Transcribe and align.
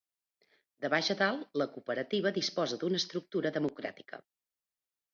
De 0.85 0.89
baix 0.93 1.09
a 1.15 1.15
dalt, 1.19 1.43
la 1.63 1.69
cooperativa 1.77 2.33
disposa 2.41 2.83
d'una 2.85 3.05
estructura 3.05 3.55
democràtica. 3.61 4.25